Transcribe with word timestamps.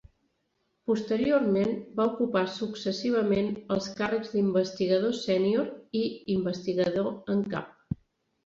Posteriorment, 0.91 1.73
va 1.99 2.07
ocupar 2.11 2.41
successivament 2.55 3.51
els 3.75 3.91
càrrecs 4.01 4.33
d'investigador 4.33 5.15
sènior 5.21 5.71
i 6.01 6.03
investigador 6.39 7.15
en 7.37 7.47
cap. 7.55 8.03